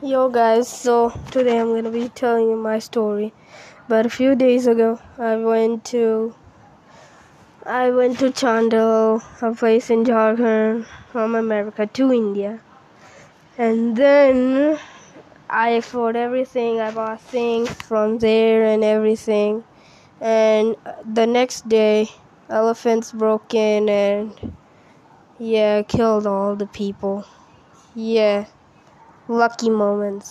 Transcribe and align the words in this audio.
Yo 0.00 0.28
guys, 0.28 0.68
so 0.68 1.10
today 1.32 1.58
I'm 1.58 1.74
gonna 1.74 1.90
be 1.90 2.08
telling 2.08 2.50
you 2.50 2.56
my 2.56 2.78
story. 2.78 3.32
But 3.88 4.06
a 4.06 4.08
few 4.08 4.36
days 4.36 4.68
ago, 4.68 5.00
I 5.18 5.34
went 5.34 5.84
to 5.86 6.36
I 7.66 7.90
went 7.90 8.20
to 8.20 8.26
Chandil, 8.30 9.20
a 9.42 9.54
place 9.56 9.90
in 9.90 10.04
Jharkhand, 10.04 10.86
from 11.10 11.34
America 11.34 11.86
to 11.94 12.12
India, 12.12 12.60
and 13.58 13.96
then 13.96 14.78
I 15.50 15.70
explored 15.70 16.14
everything. 16.14 16.80
I 16.80 16.92
bought 16.92 17.20
things 17.20 17.68
from 17.72 18.18
there 18.18 18.66
and 18.66 18.84
everything. 18.84 19.64
And 20.20 20.76
the 21.12 21.26
next 21.26 21.68
day, 21.68 22.08
elephants 22.48 23.10
broke 23.10 23.52
in 23.52 23.88
and 23.88 24.54
yeah, 25.40 25.82
killed 25.82 26.24
all 26.24 26.54
the 26.54 26.68
people. 26.68 27.24
Yeah 27.96 28.46
lucky 29.28 29.70
moments. 29.70 30.26